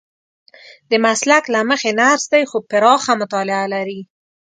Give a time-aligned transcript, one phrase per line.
[0.89, 4.01] د مسلک له مخې نرس دی خو پراخه مطالعه لري.